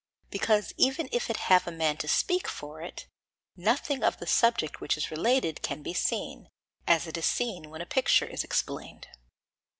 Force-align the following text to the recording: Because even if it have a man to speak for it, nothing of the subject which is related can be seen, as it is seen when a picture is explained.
Because 0.31 0.73
even 0.77 1.07
if 1.11 1.29
it 1.29 1.37
have 1.37 1.67
a 1.67 1.71
man 1.71 1.95
to 1.97 2.07
speak 2.07 2.47
for 2.47 2.81
it, 2.81 3.05
nothing 3.55 4.03
of 4.03 4.17
the 4.17 4.25
subject 4.25 4.81
which 4.81 4.97
is 4.97 5.11
related 5.11 5.61
can 5.61 5.83
be 5.83 5.93
seen, 5.93 6.49
as 6.87 7.05
it 7.05 7.17
is 7.19 7.25
seen 7.27 7.69
when 7.69 7.81
a 7.81 7.85
picture 7.85 8.25
is 8.25 8.43
explained. 8.43 9.09